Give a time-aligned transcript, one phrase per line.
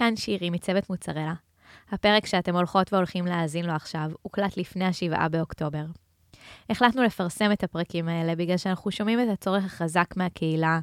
[0.00, 1.34] כאן שירי מצוות מוצרלה.
[1.90, 5.84] הפרק שאתם הולכות והולכים להאזין לו עכשיו הוקלט לפני השבעה באוקטובר.
[6.70, 10.80] החלטנו לפרסם את הפרקים האלה בגלל שאנחנו שומעים את הצורך החזק מהקהילה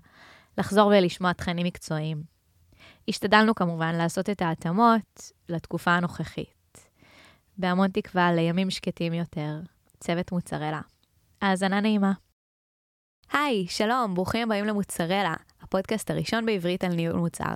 [0.57, 2.23] לחזור ולשמוע תכנים מקצועיים.
[3.07, 6.89] השתדלנו כמובן לעשות את ההתאמות לתקופה הנוכחית.
[7.57, 9.59] בהמון תקווה לימים שקטים יותר,
[9.99, 10.81] צוות מוצרלה.
[11.41, 12.11] האזנה נעימה.
[13.33, 15.33] היי, שלום, ברוכים הבאים למוצרלה,
[15.67, 17.55] הפודקאסט הראשון בעברית על ניהול מוצר.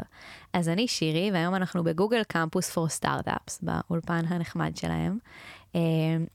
[0.53, 5.17] אז אני שירי, והיום אנחנו בגוגל קמפוס פור סטארט-אפס, באולפן הנחמד שלהם,
[5.75, 5.81] אה,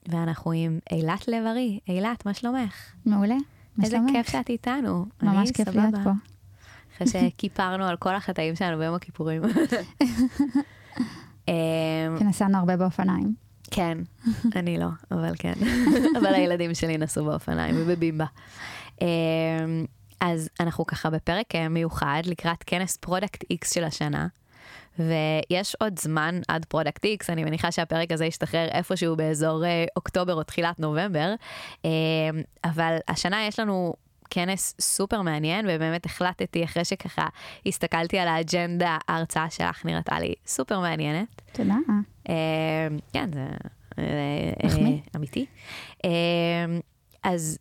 [0.09, 1.81] ואנחנו עם אילת לב-ארי.
[1.89, 2.75] אילת, מה שלומך?
[3.07, 3.37] מעולה,
[3.77, 4.13] מה איזה שלומך?
[4.13, 5.07] כיף שאת איתנו.
[5.23, 5.81] ממש כיף סבבה.
[5.81, 6.11] להיות פה.
[6.97, 9.43] אחרי שכיפרנו על כל החטאים שלנו ביום הכיפורים.
[11.49, 11.55] אה,
[12.21, 13.35] ונסענו הרבה באופניים.
[13.71, 13.99] כן,
[14.57, 15.53] אני לא, אבל כן.
[16.19, 18.27] אבל הילדים שלי נסעו באופניים ובבימבה.
[20.23, 24.27] אמ, אז אנחנו ככה בפרק אה, מיוחד לקראת כנס Product X של השנה.
[24.99, 30.35] ויש עוד זמן עד Product X, אני מניחה שהפרק הזה ישתחרר איפשהו באזור אה, אוקטובר
[30.35, 31.35] או תחילת נובמבר.
[31.85, 31.91] אמ,
[32.65, 33.95] אבל השנה יש לנו
[34.31, 37.27] כנס סופר מעניין, ובאמת החלטתי אחרי שככה
[37.67, 41.43] הסתכלתי על האג'נדה, ההרצאה שלך נראתה לי סופר מעניינת.
[41.53, 41.75] תודה.
[42.29, 42.35] אה,
[43.13, 43.47] כן, זה
[43.99, 45.47] אה, אמיתי.
[46.05, 46.11] אה,
[47.23, 47.59] אז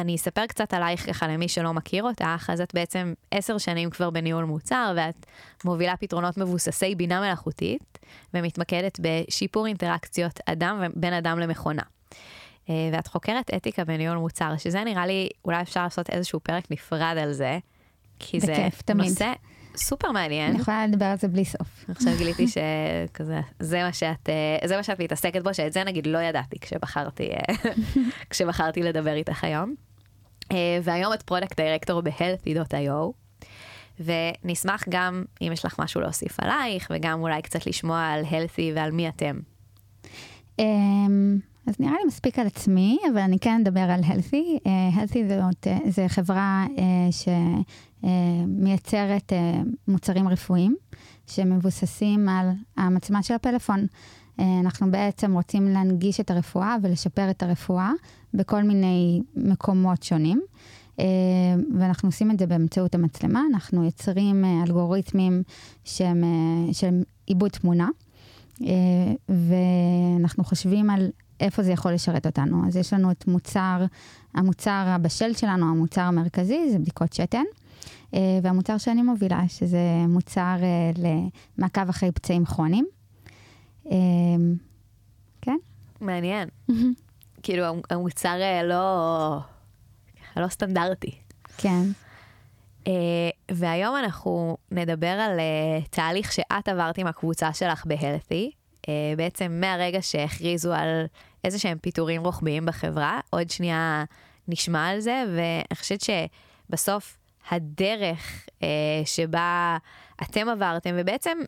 [0.00, 4.10] אני אספר קצת עלייך ככה למי שלא מכיר אותך, אז את בעצם עשר שנים כבר
[4.10, 5.26] בניהול מוצר, ואת
[5.64, 7.98] מובילה פתרונות מבוססי בינה מלאכותית,
[8.34, 11.82] ומתמקדת בשיפור אינטראקציות אדם בין אדם למכונה.
[12.70, 17.16] אה, ואת חוקרת אתיקה בניהול מוצר, שזה נראה לי, אולי אפשר לעשות איזשהו פרק נפרד
[17.22, 17.58] על זה,
[18.18, 19.08] כי זה בכיף, תמיד.
[19.08, 19.32] נושא
[19.76, 20.50] סופר מעניין.
[20.50, 21.84] אני יכולה לדבר על זה בלי סוף.
[21.88, 26.06] עכשיו גיליתי שכזה, זה מה שאת, אה, זה מה שאת מתעסקת בו, שאת זה נגיד
[26.06, 27.54] לא ידעתי כשבחרתי, אה,
[28.30, 29.74] כשבחרתי לדבר איתך היום.
[30.52, 33.12] אה, והיום את product director ב-healthy.io,
[34.00, 38.90] ונשמח גם אם יש לך משהו להוסיף עלייך, וגם אולי קצת לשמוע על healthy ועל
[38.90, 39.38] מי אתם.
[40.58, 44.58] אמ, אז נראה לי מספיק על עצמי, אבל אני כן אדבר על Healthy.
[44.66, 46.66] אה, Healthy זאת, אה, זה חברה
[48.02, 49.32] שמייצרת
[49.88, 50.76] מוצרים רפואיים,
[51.26, 53.86] שמבוססים על המצלמה של הפלאפון.
[54.40, 57.90] אה, אנחנו בעצם רוצים להנגיש את הרפואה ולשפר את הרפואה
[58.34, 60.42] בכל מיני מקומות שונים.
[61.00, 61.04] אה,
[61.78, 65.42] ואנחנו עושים את זה באמצעות המצלמה, אנחנו יוצרים אה, אלגוריתמים
[65.84, 66.24] שהם,
[66.72, 67.88] שהם עיבוד תמונה,
[69.28, 71.10] ואנחנו חושבים על
[71.40, 72.66] איפה זה יכול לשרת אותנו.
[72.66, 73.84] אז יש לנו את מוצר,
[74.34, 77.44] המוצר הבשל שלנו, המוצר המרכזי, זה בדיקות שתן.
[78.42, 79.78] והמוצר שאני מובילה, שזה
[80.08, 80.56] מוצר
[81.58, 82.86] למעקב אחרי פצעים כרוניים.
[83.90, 83.96] אה,
[85.42, 85.56] כן?
[86.00, 86.48] מעניין.
[87.42, 89.38] כאילו המוצר אה, לא,
[90.36, 91.10] לא סטנדרטי.
[91.58, 91.82] כן.
[92.84, 92.90] Uh,
[93.50, 98.50] והיום אנחנו נדבר על uh, תהליך שאת עברת עם הקבוצה שלך בהלת'י,
[98.82, 101.06] uh, בעצם מהרגע שהכריזו על
[101.44, 104.04] איזה שהם פיטורים רוחביים בחברה, עוד שנייה
[104.48, 107.18] נשמע על זה, ואני חושבת שבסוף
[107.50, 108.62] הדרך uh,
[109.04, 109.76] שבה
[110.22, 111.38] אתם עברתם, ובעצם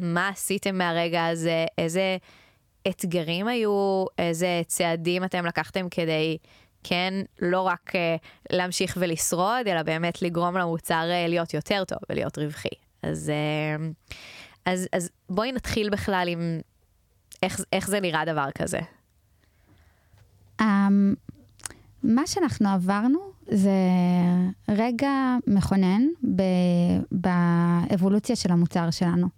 [0.00, 2.16] מה עשיתם מהרגע הזה, איזה
[2.88, 6.38] אתגרים היו, איזה צעדים אתם לקחתם כדי
[6.84, 7.98] כן, לא רק uh,
[8.52, 12.68] להמשיך ולשרוד, אלא באמת לגרום למוצר uh, להיות יותר טוב ולהיות רווחי.
[13.02, 13.32] אז,
[13.78, 14.08] uh,
[14.64, 16.60] אז, אז בואי נתחיל בכלל עם
[17.42, 18.80] איך, איך זה נראה דבר כזה.
[20.60, 20.64] Um,
[22.02, 23.18] מה שאנחנו עברנו
[23.48, 23.70] זה
[24.68, 26.02] רגע מכונן
[26.36, 29.28] ב- באבולוציה של המוצר שלנו.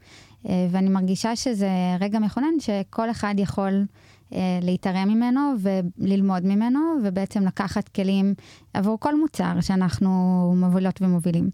[0.44, 1.70] Uh, ואני מרגישה שזה
[2.00, 3.86] רגע מכונן שכל אחד יכול
[4.30, 8.34] uh, להתערם ממנו וללמוד ממנו, ובעצם לקחת כלים
[8.74, 10.10] עבור כל מוצר שאנחנו
[10.56, 11.50] מובילות ומובילים.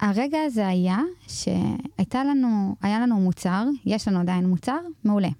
[0.00, 0.98] הרגע הזה היה
[1.28, 5.30] שהייתה לנו, לנו מוצר, יש לנו עדיין מוצר, מעולה.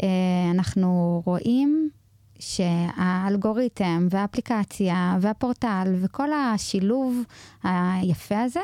[0.00, 0.02] Uh,
[0.50, 1.90] אנחנו רואים
[2.38, 7.22] שהאלגוריתם והאפליקציה והפורטל וכל השילוב
[7.62, 8.60] היפה הזה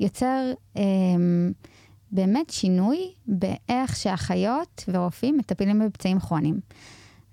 [0.00, 0.82] יוצר אה,
[2.12, 6.60] באמת שינוי באיך שאחיות ורופאים מטפלים בפצעים כרוניים.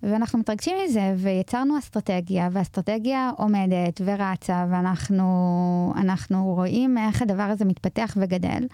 [0.04, 8.18] ואנחנו מתרגשים מזה, ויצרנו אסטרטגיה, והאסטרטגיה עומדת ורצה, ואנחנו אנחנו רואים איך הדבר הזה מתפתח
[8.22, 8.68] וגדל.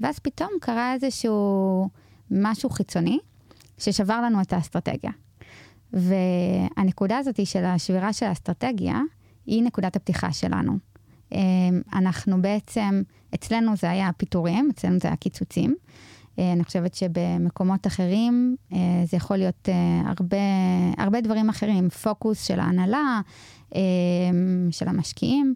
[0.00, 1.88] ואז פתאום קרה איזשהו
[2.30, 3.18] משהו חיצוני
[3.78, 5.10] ששבר לנו את האסטרטגיה.
[5.92, 9.00] והנקודה הזאת של השבירה של האסטרטגיה,
[9.46, 10.91] היא נקודת הפתיחה שלנו.
[11.32, 13.02] אמ, אנחנו בעצם,
[13.34, 15.76] אצלנו זה היה פיטורים, אצלנו זה היה קיצוצים.
[16.38, 20.36] אה, אני חושבת שבמקומות אחרים אה, זה יכול להיות אה, הרבה,
[20.98, 23.20] הרבה דברים אחרים, פוקוס של ההנהלה,
[24.70, 25.54] של המשקיעים,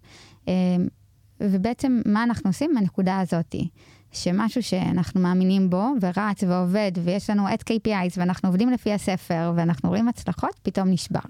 [1.41, 3.69] ובעצם מה אנחנו עושים בנקודה הזאתי?
[4.13, 9.89] שמשהו שאנחנו מאמינים בו ורץ ועובד ויש לנו את KPIs ואנחנו עובדים לפי הספר ואנחנו
[9.89, 11.21] רואים הצלחות, פתאום נשבר.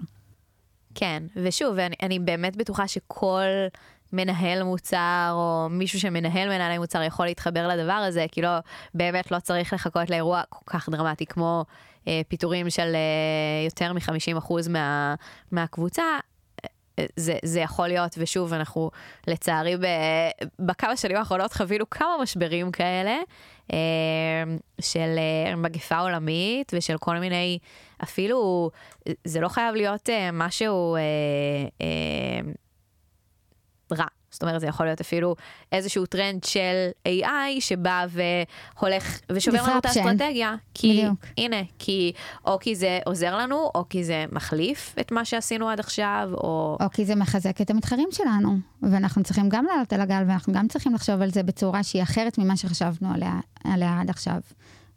[0.95, 3.43] כן, ושוב, אני, אני באמת בטוחה שכל
[4.13, 8.49] מנהל מוצר או מישהו שמנהל מנהלי מוצר יכול להתחבר לדבר הזה, כי לא,
[8.93, 11.65] באמת לא צריך לחכות לאירוע כל כך דרמטי כמו
[12.07, 15.15] אה, פיטורים של אה, יותר מ-50% מה,
[15.51, 16.03] מהקבוצה.
[17.15, 18.91] זה, זה יכול להיות, ושוב, אנחנו
[19.27, 19.85] לצערי ב,
[20.59, 23.17] בכמה שנים האחרונות חווינו כמה משברים כאלה,
[23.73, 23.77] אה,
[24.81, 27.59] של אה, מגפה עולמית ושל כל מיני,
[28.03, 28.71] אפילו,
[29.23, 31.01] זה לא חייב להיות אה, משהו אה,
[31.81, 32.51] אה,
[33.91, 34.05] רע.
[34.31, 35.35] זאת אומרת, זה יכול להיות אפילו
[35.71, 40.55] איזשהו טרנד של AI שבא והולך ושובר לנו את האסטרטגיה.
[40.73, 41.25] כי, בדיוק.
[41.37, 42.11] הנה, כי
[42.45, 46.77] או כי זה עוזר לנו, או כי זה מחליף את מה שעשינו עד עכשיו, או...
[46.81, 50.67] או כי זה מחזק את המתחרים שלנו, ואנחנו צריכים גם לעלות על הגל, ואנחנו גם
[50.67, 54.39] צריכים לחשוב על זה בצורה שהיא אחרת ממה שחשבנו עליה, עליה עד עכשיו.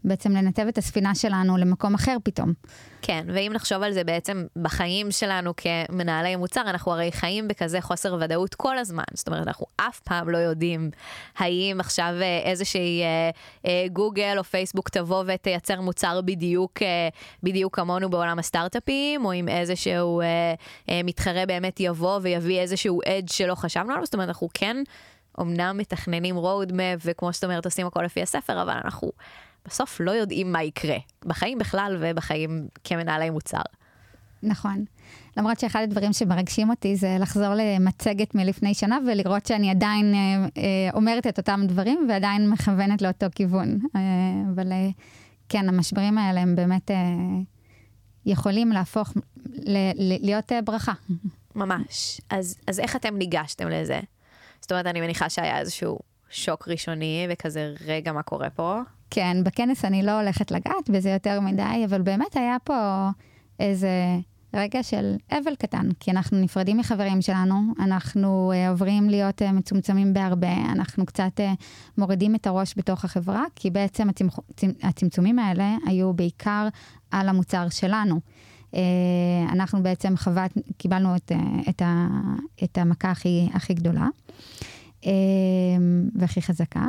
[0.04, 2.52] בעצם לנתב את הספינה שלנו למקום אחר פתאום.
[3.02, 8.16] כן, ואם נחשוב על זה בעצם בחיים שלנו כמנהלי מוצר, אנחנו הרי חיים בכזה חוסר
[8.20, 9.04] ודאות כל הזמן.
[9.14, 10.90] זאת אומרת, אנחנו אף פעם לא יודעים
[11.38, 13.30] האם עכשיו אה, איזושהי אה,
[13.66, 17.08] אה, גוגל או פייסבוק תבוא ותייצר מוצר בדיוק, אה,
[17.42, 20.26] בדיוק כמונו בעולם הסטארט-אפים, או אם איזשהו אה,
[20.88, 24.04] אה, מתחרה באמת יבוא ויביא איזשהו אדג' שלא חשבנו עליו.
[24.04, 24.76] זאת אומרת, אנחנו כן
[25.40, 29.10] אמנם מתכננים roadmap, וכמו שאת אומרת, עושים הכל לפי הספר, אבל אנחנו...
[29.66, 33.62] בסוף לא יודעים מה יקרה, בחיים בכלל ובחיים כמנהלי מוצר.
[34.42, 34.84] נכון.
[35.36, 40.90] למרות שאחד הדברים שמרגשים אותי זה לחזור למצגת מלפני שנה ולראות שאני עדיין אה, אה,
[40.94, 43.78] אומרת את אותם דברים ועדיין מכוונת לאותו כיוון.
[43.96, 44.00] אה,
[44.54, 44.88] אבל אה,
[45.48, 46.96] כן, המשברים האלה הם באמת אה,
[48.26, 49.12] יכולים להפוך,
[49.46, 50.92] ל, ל, להיות אה, ברכה.
[51.54, 52.20] ממש.
[52.30, 54.00] אז, אז איך אתם ניגשתם לזה?
[54.60, 55.98] זאת אומרת, אני מניחה שהיה איזשהו
[56.30, 58.80] שוק ראשוני וכזה, רגע, מה קורה פה?
[59.10, 63.08] כן, בכנס אני לא הולכת לגעת בזה יותר מדי, אבל באמת היה פה
[63.60, 63.88] איזה
[64.54, 70.12] רגע של אבל קטן, כי אנחנו נפרדים מחברים שלנו, אנחנו uh, עוברים להיות uh, מצומצמים
[70.12, 71.42] בהרבה, אנחנו קצת uh,
[71.98, 74.34] מורידים את הראש בתוך החברה, כי בעצם הצמצ...
[74.82, 76.68] הצמצומים האלה היו בעיקר
[77.10, 78.20] על המוצר שלנו.
[78.70, 78.76] Uh,
[79.52, 82.08] אנחנו בעצם חוות, קיבלנו את, uh, את, ה,
[82.64, 84.06] את המכה הכי, הכי גדולה
[86.14, 86.86] והכי חזקה.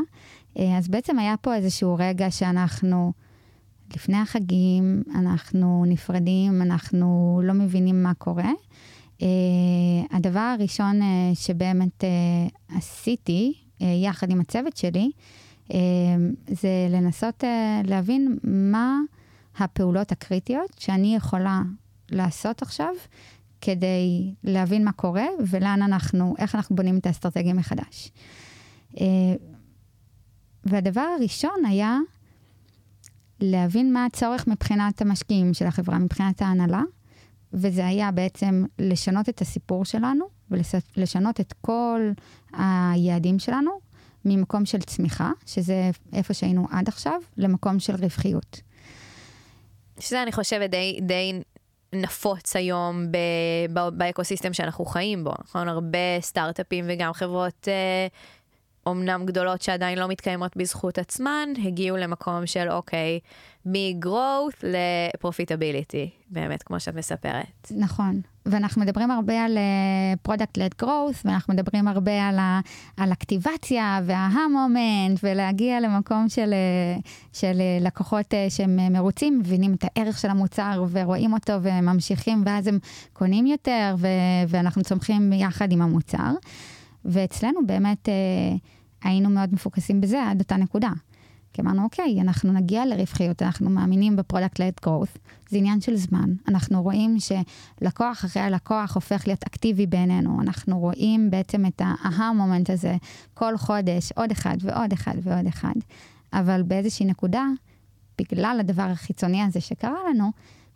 [0.59, 3.13] אה, אז בעצם היה פה איזשהו רגע שאנחנו,
[3.95, 8.51] לפני החגים, אנחנו נפרדים, אנחנו לא מבינים מה קורה.
[9.19, 9.23] Uh,
[10.11, 12.03] הדבר הראשון uh, שבאמת
[12.75, 15.11] עשיתי, יחד עם הצוות שלי,
[16.47, 17.43] זה לנסות
[17.83, 18.99] להבין מה
[19.57, 21.61] הפעולות הקריטיות שאני יכולה
[22.11, 22.93] לעשות עכשיו
[23.61, 28.11] כדי להבין מה קורה ולאן אנחנו, איך אנחנו בונים את האסטרטגיה מחדש.
[28.91, 28.99] Uh,
[30.63, 31.97] והדבר הראשון היה
[33.39, 36.81] להבין מה הצורך מבחינת המשקיעים של החברה, מבחינת ההנהלה,
[37.53, 42.11] וזה היה בעצם לשנות את הסיפור שלנו ולשנות את כל
[42.53, 43.71] היעדים שלנו
[44.25, 48.61] ממקום של צמיחה, שזה איפה שהיינו עד עכשיו, למקום של רווחיות.
[49.99, 51.41] שזה אני חושבת די, די
[51.93, 53.05] נפוץ היום
[53.93, 55.67] באקוסיסטם שאנחנו חיים בו, נכון?
[55.67, 58.07] הרבה סטארט-אפים וגם חברות אה,
[58.85, 63.19] אומנם גדולות שעדיין לא מתקיימות בזכות עצמן, הגיעו למקום של אוקיי,
[63.65, 67.71] מ-growth ל-profitability, באמת, כמו שאת מספרת.
[67.71, 72.59] נכון, ואנחנו מדברים הרבה על uh, product-led growth, ואנחנו מדברים הרבה על, ה-
[72.97, 76.53] על אקטיבציה וההמומנט, ולהגיע למקום של,
[77.03, 82.67] uh, של uh, לקוחות שהם מרוצים, מבינים את הערך של המוצר ורואים אותו וממשיכים, ואז
[82.67, 82.79] הם
[83.13, 84.07] קונים יותר, ו-
[84.47, 86.31] ואנחנו צומחים יחד עם המוצר.
[87.05, 88.13] ואצלנו באמת אה,
[89.03, 90.91] היינו מאוד מפוקסים בזה עד אותה נקודה.
[91.53, 95.17] כי אמרנו, אוקיי, אנחנו נגיע לרווחיות, אנחנו מאמינים ב product-led growth,
[95.49, 96.29] זה עניין של זמן.
[96.47, 102.45] אנחנו רואים שלקוח אחרי הלקוח הופך להיות אקטיבי בעינינו, אנחנו רואים בעצם את ה aha
[102.45, 102.95] moment הזה
[103.33, 105.73] כל חודש, עוד אחד ועוד אחד ועוד אחד.
[106.33, 107.45] אבל באיזושהי נקודה,
[108.17, 110.31] בגלל הדבר החיצוני הזה שקרה לנו,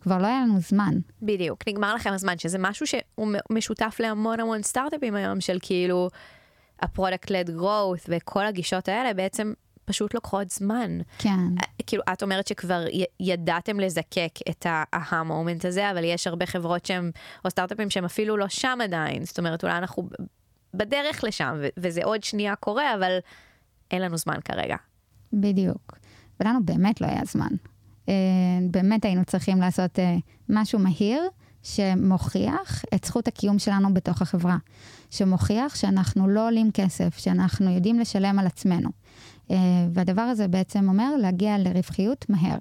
[0.06, 0.94] כבר לא היה לנו זמן.
[1.22, 6.10] בדיוק, נגמר לכם הזמן, שזה משהו שהוא משותף להמון המון סטארט-אפים היום, של כאילו
[6.80, 9.54] ה product-led growth וכל הגישות האלה בעצם
[9.86, 11.00] פשוט לוקחות זמן.
[11.18, 11.30] כן.
[11.30, 12.86] אה, כאילו, את אומרת שכבר
[13.20, 17.12] ידעתם לזקק את ה aha moment הזה, אבל יש הרבה חברות שהם,
[17.46, 20.10] או סטארט-אפים שהם אפילו לא שם עדיין, זאת אומרת, אולי אנחנו
[20.74, 23.18] בדרך לשם, וזה עוד שנייה קורה, אבל
[23.92, 24.76] אין לנו זמן כרגע.
[25.34, 25.98] בדיוק.
[26.40, 27.50] ולנו באמת לא היה זמן.
[28.10, 28.14] אה,
[28.72, 30.16] באמת היינו צריכים לעשות אה,
[30.50, 31.22] משהו מהיר
[31.64, 34.58] שמוכיח את זכות הקיום שלנו בתוך החברה.
[35.10, 38.90] שמוכיח שאנחנו לא עולים כסף, שאנחנו יודעים לשלם על עצמנו.
[39.52, 39.58] אה,
[39.94, 42.58] והדבר הזה בעצם אומר להגיע לרווחיות מהר.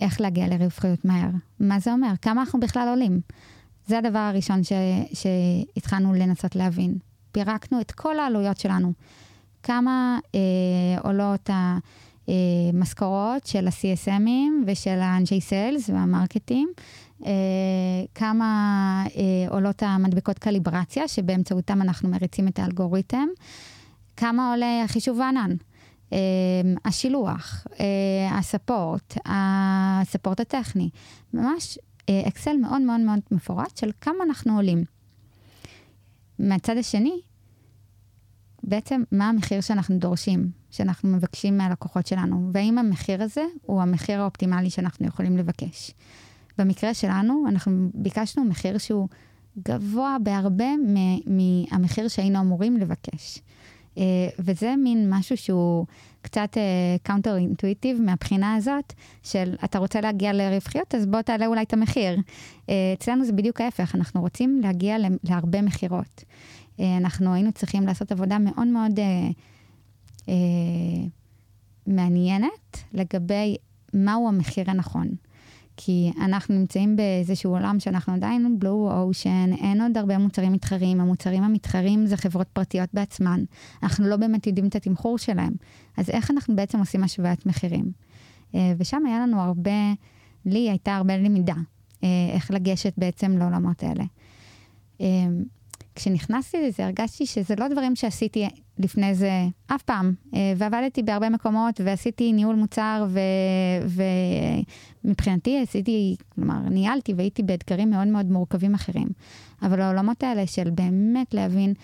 [0.00, 1.30] איך להגיע לרווחיות מהר?
[1.60, 2.12] מה זה אומר?
[2.22, 3.20] כמה אנחנו בכלל עולים?
[3.86, 4.72] זה הדבר הראשון ש,
[5.12, 6.98] שהתחלנו לנסות להבין.
[7.32, 8.92] פירקנו את כל העלויות שלנו.
[9.62, 11.50] כמה אה, עולות
[12.28, 16.68] המשכורות של ה-CSMים ושל האנשי סיילס והמרקטים,
[17.26, 17.30] אה,
[18.14, 23.26] כמה אה, עולות המדבקות קליברציה, שבאמצעותם אנחנו מריצים את האלגוריתם,
[24.16, 25.56] כמה עולה החישוב הענן.
[26.84, 27.66] השילוח,
[28.30, 30.90] הספורט, הספורט הטכני,
[31.34, 31.78] ממש
[32.10, 34.84] אקסל uh, מאוד מאוד מאוד מפורט של כמה אנחנו עולים.
[36.38, 37.20] מהצד השני,
[38.68, 44.70] בעצם מה המחיר שאנחנו דורשים, שאנחנו מבקשים מהלקוחות שלנו, והאם המחיר הזה הוא המחיר האופטימלי
[44.70, 45.90] שאנחנו יכולים לבקש.
[46.58, 49.08] במקרה שלנו, אנחנו ביקשנו מחיר שהוא
[49.68, 50.68] גבוה בהרבה
[51.26, 53.38] מהמחיר שהיינו אמורים לבקש.
[53.94, 54.00] אה,
[54.38, 55.86] וזה מין משהו שהוא
[56.22, 56.56] קצת
[57.02, 61.72] counter אה, intuitive מהבחינה הזאת, של אתה רוצה להגיע לרווחיות, אז בוא תעלה אולי את
[61.72, 62.18] המחיר.
[62.18, 66.24] אה, אצלנו זה בדיוק ההפך, אנחנו רוצים להגיע להרבה מכירות.
[66.78, 69.02] אה, אנחנו היינו צריכים לעשות עבודה מאוד מאוד אה,
[70.20, 70.28] אה,
[71.86, 73.56] מעניינת לגבי
[73.94, 75.08] מהו המחיר הנכון.
[75.80, 81.42] כי אנחנו נמצאים באיזשהו עולם שאנחנו עדיין בלו אושן, אין עוד הרבה מוצרים מתחרים, המוצרים
[81.42, 83.44] המתחרים זה חברות פרטיות בעצמן.
[83.82, 85.52] אנחנו לא באמת יודעים את התמחור שלהם.
[85.96, 87.92] אז איך אנחנו בעצם עושים השוואת מחירים?
[88.54, 89.92] אה, ושם היה לנו הרבה,
[90.44, 91.54] לי הייתה הרבה למידה,
[92.04, 94.04] אה, איך לגשת בעצם לעולמות האלה.
[95.98, 99.30] כשננכנסתי לזה הרגשתי שזה לא דברים שעשיתי לפני זה
[99.66, 103.06] אף פעם, אה, ועבדתי בהרבה מקומות ועשיתי ניהול מוצר
[105.04, 109.08] ומבחינתי עשיתי, כלומר ניהלתי והייתי באתגרים מאוד מאוד מורכבים אחרים.
[109.62, 111.74] אבל העולמות האלה של באמת להבין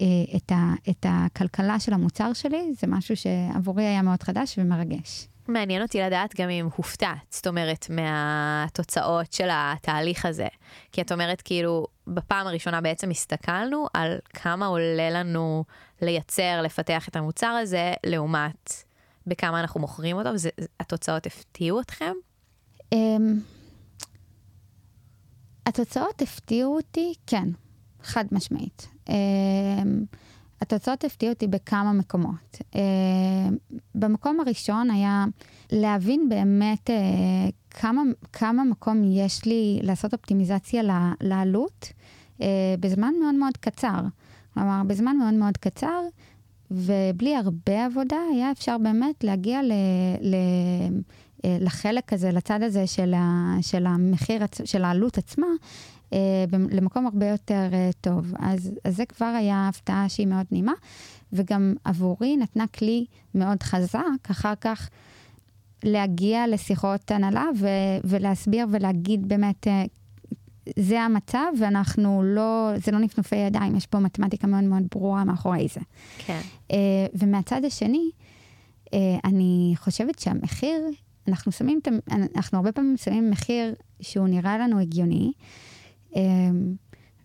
[0.00, 5.28] אה, את, ה, את הכלכלה של המוצר שלי, זה משהו שעבורי היה מאוד חדש ומרגש.
[5.52, 10.48] מעניין אותי לדעת גם אם הופתעת, זאת אומרת, מהתוצאות של התהליך הזה.
[10.92, 15.64] כי את אומרת, כאילו, בפעם הראשונה בעצם הסתכלנו על כמה עולה לנו
[16.02, 18.72] לייצר, לפתח את המוצר הזה, לעומת
[19.26, 20.30] בכמה אנחנו מוכרים אותו,
[20.80, 22.12] והתוצאות הפתיעו אתכם?
[22.94, 22.96] Um,
[25.66, 27.48] התוצאות הפתיעו אותי, כן,
[28.02, 28.88] חד משמעית.
[29.08, 29.12] Um,
[30.60, 32.58] התוצאות הפתיעו אותי בכמה מקומות.
[32.60, 32.76] Uh,
[33.94, 35.24] במקום הראשון היה
[35.72, 36.92] להבין באמת uh,
[37.70, 38.02] כמה,
[38.32, 40.82] כמה מקום יש לי לעשות אופטימיזציה
[41.20, 41.92] לעלות
[42.38, 42.42] uh,
[42.80, 44.00] בזמן מאוד מאוד קצר.
[44.54, 46.00] כלומר, בזמן מאוד מאוד קצר,
[46.70, 49.72] ובלי הרבה עבודה, היה אפשר באמת להגיע ל,
[50.20, 50.36] ל,
[51.44, 55.46] לחלק הזה, לצד הזה של, ה, של המחיר, של העלות עצמה,
[56.70, 58.32] למקום הרבה יותר אה, טוב.
[58.38, 60.72] אז, אז זה כבר היה הפתעה שהיא מאוד נעימה,
[61.32, 64.88] וגם עבורי נתנה כלי מאוד חזק, אחר כך
[65.84, 69.84] להגיע לשיחות הנהלה ו- ולהסביר ולהגיד באמת, אה,
[70.78, 75.68] זה המצב, ואנחנו לא, זה לא נפנופי ידיים, יש פה מתמטיקה מאוד מאוד ברורה מאחורי
[75.74, 75.80] זה.
[76.18, 76.40] כן.
[77.14, 78.10] ומהצד השני,
[79.24, 80.80] אני חושבת שהמחיר,
[81.28, 81.80] אנחנו שמים,
[82.36, 85.32] אנחנו הרבה פעמים שמים מחיר שהוא נראה לנו הגיוני,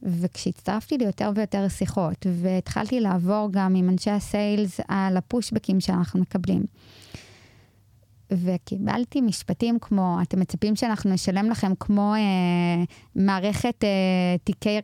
[0.03, 6.65] וכשהצטרפתי ליותר ויותר שיחות, והתחלתי לעבור גם עם אנשי הסיילס על הפושבקים שאנחנו מקבלים.
[8.31, 12.83] וקיבלתי משפטים כמו, אתם מצפים שאנחנו נשלם לכם כמו אה,
[13.15, 13.89] מערכת אה,
[14.43, 14.79] תיקי,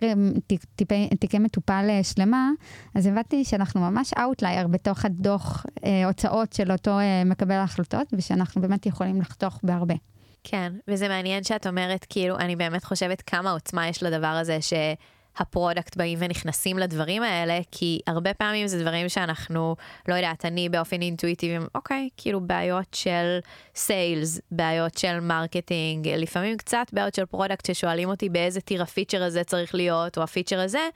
[0.75, 2.50] תיקי, תיקי מטופל אה, שלמה,
[2.96, 8.62] אז הבנתי שאנחנו ממש outlier בתוך הדוח אה, הוצאות של אותו אה, מקבל ההחלטות, ושאנחנו
[8.62, 9.96] באמת יכולים לחתוך בהרבה.
[10.43, 15.02] כן, וזה מעניין שאת אומרת, כאילו, אני באמת חושבת כמה עוצמה יש לדבר הזה שה
[15.02, 19.75] product באים ונכנסים לדברים האלה, כי הרבה פעמים זה דברים שאנחנו,
[20.07, 23.39] לא יודעת, אני באופן אינטואיטיבי, אוקיי, כאילו בעיות של
[23.75, 29.43] sales, בעיות של marketing, לפעמים קצת בעיות של product ששואלים אותי באיזה tier הפיצ'ר הזה
[29.43, 30.88] צריך להיות, או הפיצ'ר הזה,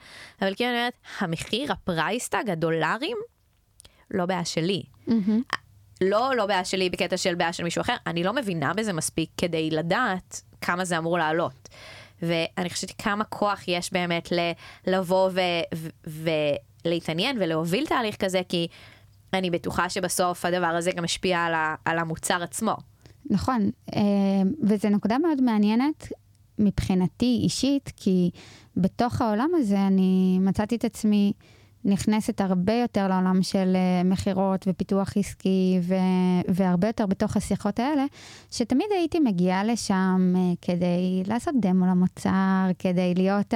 [0.42, 3.16] אבל כאילו אני אומרת, המחיר, ה price tag, הדולרים,
[4.10, 4.82] לא בעיה שלי.
[5.08, 5.56] Mm-hmm.
[6.00, 9.30] לא, לא בעיה שלי בקטע של בעיה של מישהו אחר, אני לא מבינה בזה מספיק
[9.36, 11.68] כדי לדעת כמה זה אמור לעלות.
[12.22, 14.28] ואני חושבת כמה כוח יש באמת
[14.86, 15.30] לבוא
[16.84, 18.68] ולהתעניין ולהוביל תהליך כזה, כי
[19.32, 22.76] אני בטוחה שבסוף הדבר הזה גם משפיע על, ה- על המוצר עצמו.
[23.30, 24.00] נכון, אה,
[24.62, 26.12] וזו נקודה מאוד מעניינת
[26.58, 28.30] מבחינתי אישית, כי
[28.76, 31.32] בתוך העולם הזה אני מצאתי את עצמי
[31.86, 35.94] נכנסת הרבה יותר לעולם של אה, מכירות ופיתוח עסקי, ו-
[36.48, 38.04] והרבה יותר בתוך השיחות האלה,
[38.50, 43.54] שתמיד הייתי מגיעה לשם uh, כדי לעשות דמו למוצר, כדי להיות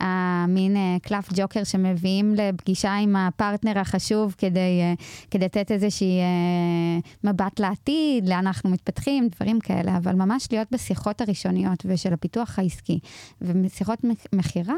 [0.00, 4.94] המין אה, קלף ג'וקר שמביאים לפגישה עם הפרטנר החשוב כדי, אה,
[5.30, 11.20] כדי לתת איזושהי אה, מבט לעתיד, לאן אנחנו מתפתחים, דברים כאלה, אבל ממש להיות בשיחות
[11.20, 12.98] הראשוניות ושל הפיתוח העסקי
[13.40, 13.98] ובשיחות
[14.32, 14.74] מכירה,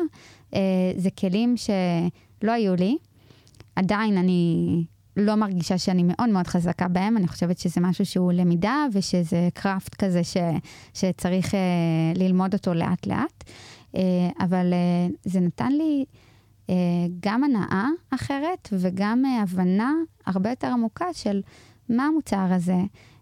[0.97, 2.97] זה כלים שלא היו לי.
[3.77, 4.85] עדיין אני
[5.17, 9.95] לא מרגישה שאני מאוד מאוד חזקה בהם, אני חושבת שזה משהו שהוא למידה ושזה קראפט
[9.95, 10.37] כזה ש,
[10.95, 11.55] שצריך
[12.15, 13.45] ללמוד אותו לאט לאט.
[13.95, 13.99] Uh,
[14.45, 16.05] אבל uh, זה נתן לי
[16.67, 16.71] אה,
[17.21, 19.93] גם הנאה אחרת וגם הבנה
[20.27, 21.43] הרבה יותר עמוקה של
[21.89, 22.79] מה המוצר הזה,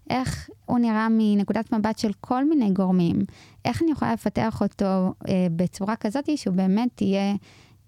[0.09, 3.19] איך הוא נראה מנקודת מבט של כל מיני גורמים,
[3.65, 5.13] איך אני יכולה לפתח אותו
[5.55, 7.35] בצורה כזאת שהוא באמת יהיה,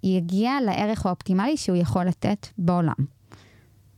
[0.03, 3.16] יגיע לערך האופטימלי שהוא יכול לתת בעולם.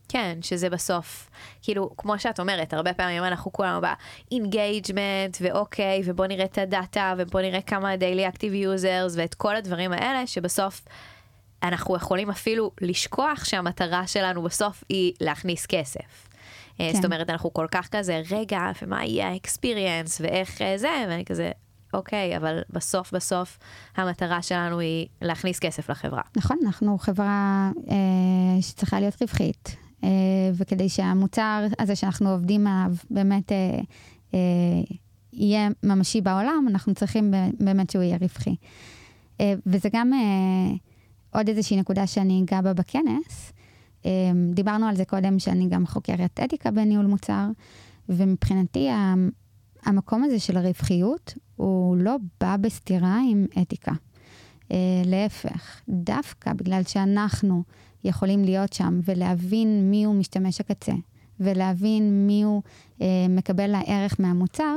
[0.10, 1.30] כן, שזה בסוף,
[1.62, 7.14] כאילו, כמו שאת אומרת, הרבה פעמים אנחנו כולנו ב engagement, ואוקיי, ובוא נראה את הדאטה,
[7.18, 10.82] ובוא נראה כמה daily active users, ואת כל הדברים האלה, שבסוף
[11.64, 16.28] אנחנו יכולים אפילו לשכוח שהמטרה שלנו בסוף היא להכניס כסף.
[16.80, 16.96] אה, כן.
[16.96, 21.52] זאת אומרת, אנחנו כל כך כזה, רגע, ומה יהיה האקספיריאנס, ואיך אה, זה, ואני כזה,
[21.94, 23.58] אוקיי, אבל בסוף בסוף
[23.96, 26.22] המטרה שלנו היא להכניס כסף לחברה.
[26.38, 29.89] נכון, אנחנו חברה אה, שצריכה להיות רווחית.
[30.04, 30.10] אה,
[30.54, 33.80] וכדי שהמוצר הזה שאנחנו עובדים עליו באמת אה,
[34.34, 34.40] אה,
[35.34, 38.56] יהיה ממשי בעולם, אנחנו צריכים באמת שהוא יהיה רווחי.
[39.66, 40.12] וזה גם
[41.34, 43.54] עוד איזושהי נקודה שאני אגע בה בכנס.
[44.54, 47.48] דיברנו על זה קודם שאני גם חוקרת אתיקה בניהול מוצר,
[48.10, 48.90] ומבחינתי
[49.86, 53.92] המקום הזה של הרווחיות הוא לא בא בסתירה עם אתיקה.
[55.06, 57.64] להפך, דווקא בגלל שאנחנו
[58.04, 60.94] יכולים להיות שם ולהבין מיהו משתמש הקצה
[61.40, 62.62] ולהבין מיהו
[63.02, 64.76] אה, מקבל הערך מהמוצר,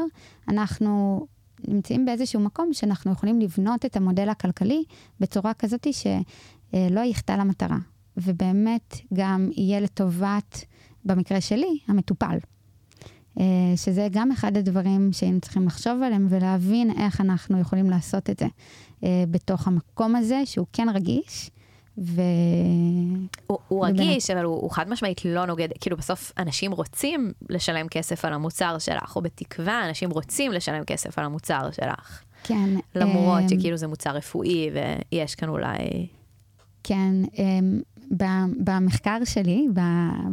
[0.49, 1.26] אנחנו
[1.69, 4.85] נמצאים באיזשהו מקום שאנחנו יכולים לבנות את המודל הכלכלי
[5.21, 7.79] בצורה כזאת שלא יחטא למטרה,
[8.17, 10.64] ובאמת גם יהיה לטובת,
[11.05, 12.38] במקרה שלי, המטופל.
[13.41, 13.45] אה,
[13.76, 18.46] שזה גם אחד הדברים שהיינו צריכים לחשוב עליהם ולהבין איך אנחנו יכולים לעשות את זה
[19.05, 21.51] אה, בתוך המקום הזה, שהוא כן רגיש.
[21.98, 22.20] ו...
[23.46, 27.88] הוא, הוא רגיש, אבל הוא, הוא חד משמעית לא נוגד, כאילו בסוף אנשים רוצים לשלם
[27.88, 32.22] כסף על המוצר שלך, או בתקווה אנשים רוצים לשלם כסף על המוצר שלך.
[32.44, 32.70] כן.
[32.94, 33.48] למרות um...
[33.48, 34.70] שכאילו זה מוצר רפואי
[35.12, 36.07] ויש כאן אולי...
[36.85, 38.18] כן, um,
[38.64, 39.68] במחקר שלי,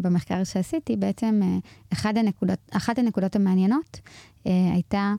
[0.02, 1.58] במחקר שעשיתי, בעצם אה,
[1.94, 4.00] אחד הנקודות, אחת הנקודות המעניינות
[4.44, 5.14] uh, הייתה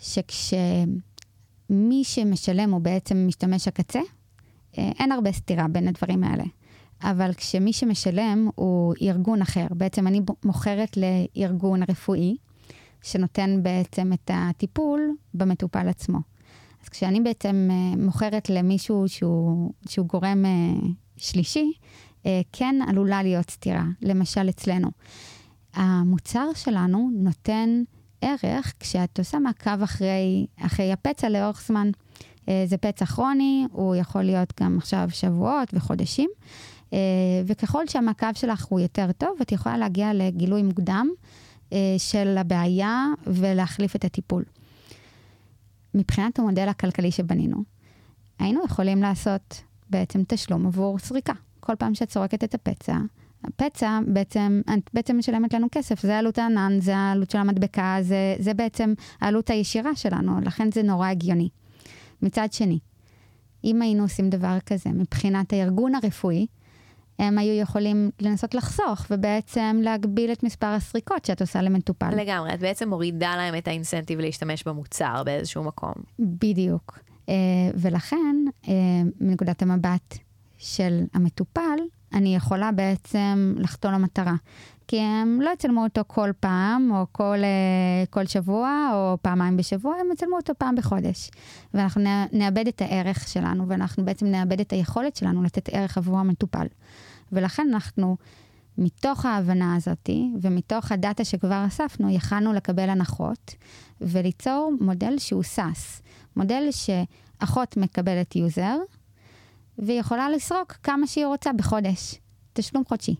[0.00, 0.54] שכשמי
[2.04, 4.04] שמשלם הוא בעצם משתמש הקצה, אה,
[4.76, 6.44] אין הרבה סתירה בין הדברים האלה.
[7.02, 12.36] אבל כשמי שמשלם הוא ארגון אחר, בעצם אני מוכרת לארגון רפואי,
[13.02, 16.18] שנותן בעצם את הטיפול במטופל עצמו.
[16.82, 21.72] אז כשאני בעצם אה, מוכרת למישהו שהוא, שהוא גורם אה, שלישי,
[22.52, 23.84] כן עלולה להיות סתירה.
[24.02, 24.88] למשל אצלנו,
[25.74, 27.82] המוצר שלנו נותן
[28.20, 31.90] ערך כשאת עושה מעקב אחרי, אחרי הפצע לאורך זמן.
[32.48, 36.30] אה, זה פצע כרוני, הוא יכול להיות גם עכשיו שבועות וחודשים,
[36.92, 36.98] אה,
[37.46, 41.08] וככל שהמעקב שלך הוא יותר טוב, את יכולה להגיע לגילוי מוקדם
[41.72, 44.44] אה, של הבעיה ולהחליף את הטיפול.
[45.94, 47.62] מבחינת המודל הכלכלי שבנינו,
[48.38, 51.32] היינו יכולים לעשות בעצם תשלום עבור סריקה.
[51.60, 52.96] כל פעם שאת סורקת את הפצע,
[53.44, 58.36] הפצע בעצם, את בעצם משלמת לנו כסף, זה עלות הענן, זה העלות של המדבקה, זה,
[58.38, 61.48] זה בעצם העלות הישירה שלנו, לכן זה נורא הגיוני.
[62.22, 62.78] מצד שני,
[63.64, 66.46] אם היינו עושים דבר כזה מבחינת הארגון הרפואי,
[67.18, 72.10] הם היו יכולים לנסות לחסוך ובעצם להגביל את מספר הסריקות שאת עושה למטופל.
[72.16, 75.92] לגמרי, את בעצם מורידה להם את האינסנטיב להשתמש במוצר באיזשהו מקום.
[76.18, 76.98] בדיוק.
[77.28, 77.34] אה,
[77.74, 78.36] ולכן,
[78.68, 78.72] אה,
[79.20, 80.18] מנקודת המבט
[80.58, 81.78] של המטופל,
[82.12, 84.34] אני יכולה בעצם לחטוא למטרה.
[84.88, 89.94] כי הם לא יצלמו אותו כל פעם, או כל, אה, כל שבוע, או פעמיים בשבוע,
[90.00, 91.30] הם יצלמו אותו פעם בחודש.
[91.74, 96.66] ואנחנו נאבד את הערך שלנו, ואנחנו בעצם נאבד את היכולת שלנו לתת ערך עבור המטופל.
[97.32, 98.16] ולכן אנחנו,
[98.78, 100.10] מתוך ההבנה הזאת,
[100.42, 103.54] ומתוך הדאטה שכבר אספנו, יכלנו לקבל הנחות,
[104.00, 106.02] וליצור מודל שהוא SaaS.
[106.36, 108.76] מודל שאחות מקבלת user,
[109.78, 112.14] והיא יכולה לסרוק כמה שהיא רוצה בחודש.
[112.52, 113.14] תשלום חודשי.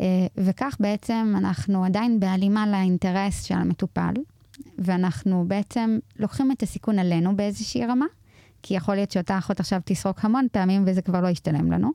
[0.00, 4.14] אה, וכך בעצם אנחנו עדיין בהלימה לאינטרס של המטופל,
[4.78, 8.06] ואנחנו בעצם לוקחים את הסיכון עלינו באיזושהי רמה,
[8.62, 11.90] כי יכול להיות שאותה אחות עכשיו תסרוק המון פעמים וזה כבר לא ישתלם לנו,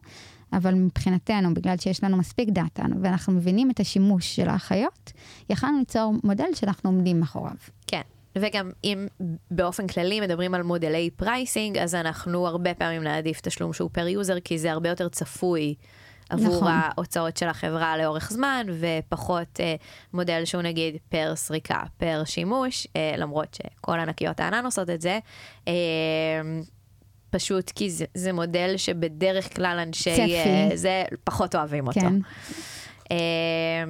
[0.53, 5.11] אבל מבחינתנו, בגלל שיש לנו מספיק דאטה ואנחנו מבינים את השימוש של האחיות,
[5.49, 7.55] יכלנו ליצור מודל שאנחנו עומדים מאחוריו.
[8.35, 9.07] וגם אם
[9.51, 14.39] באופן כללי מדברים על מודלי pricing, אז אנחנו הרבה פעמים נעדיף תשלום שהוא per user,
[14.39, 15.75] כי זה הרבה יותר צפוי
[16.29, 16.71] עבור נכון.
[16.71, 19.75] ההוצאות של החברה לאורך זמן, ופחות אה,
[20.13, 25.19] מודל שהוא נגיד פר סריקה, פר שימוש, אה, למרות שכל ענקיות הענן עושות את זה.
[25.67, 25.73] אה,
[27.29, 30.35] פשוט כי זה, זה מודל שבדרך כלל אנשי צפי.
[30.35, 31.99] אה, זה פחות אוהבים אותו.
[31.99, 32.13] כן.
[33.11, 33.83] אה,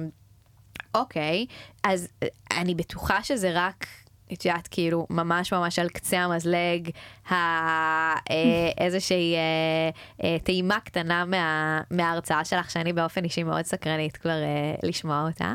[0.94, 1.46] אוקיי,
[1.84, 2.28] אז אה,
[2.60, 3.86] אני בטוחה שזה רק,
[4.32, 6.90] את יודעת, כאילו, ממש ממש על קצה המזלג,
[7.30, 8.14] אה,
[8.84, 9.90] איזושהי אה,
[10.24, 14.36] אה, טעימה קטנה מה, מההרצאה שלך, שאני באופן אישי מאוד סקרנית כבר
[14.82, 15.52] לשמוע אותה.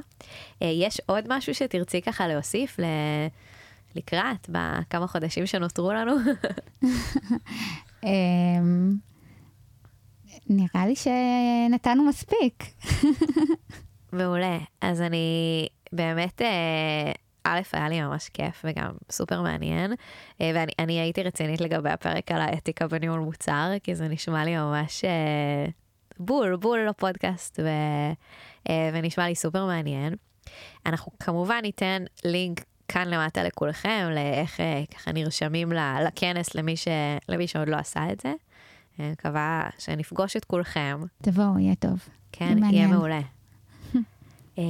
[0.61, 2.83] יש עוד משהו שתרצי ככה להוסיף ל...
[3.95, 6.13] לקראת בכמה חודשים שנותרו לנו?
[8.03, 8.95] אמ,
[10.49, 12.63] נראה לי שנתנו מספיק.
[14.13, 14.57] מעולה.
[14.81, 16.41] אז אני באמת,
[17.45, 19.93] א', היה לי ממש כיף וגם סופר מעניין,
[20.41, 24.57] אה, ואני אני הייתי רצינית לגבי הפרק על האתיקה בניהול מוצר, כי זה נשמע לי
[24.57, 25.65] ממש אה,
[26.19, 27.67] בול, בול לפודקאסט, ו,
[28.69, 30.15] אה, ונשמע לי סופר מעניין.
[30.85, 34.59] אנחנו כמובן ניתן לינק כאן למטה לכולכם, לאיך
[34.93, 35.71] ככה נרשמים
[36.07, 36.87] לכנס למי, ש,
[37.29, 38.33] למי שעוד לא עשה את זה.
[38.99, 41.01] אני מקווה שנפגוש את כולכם.
[41.21, 41.99] תבואו, יהיה טוב.
[42.31, 42.87] כן, יהיה.
[42.87, 43.19] מעולה.
[44.57, 44.63] אה,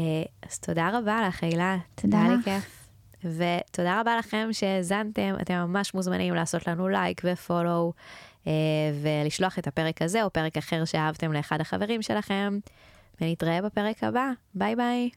[0.50, 1.78] אז תודה רבה לך, הילה.
[1.96, 2.44] תודה היה לי לך.
[2.44, 2.90] כיף.
[3.24, 7.94] ותודה רבה לכם שהאזנתם, אתם ממש מוזמנים לעשות לנו לייק ו follow,
[8.48, 8.52] אה,
[9.02, 12.60] ולשלוח את הפרק הזה או פרק אחר שאהבתם לאחד החברים שלכם,
[13.22, 14.32] ונתראה בפרק הבא.
[14.54, 15.10] ביי ביי.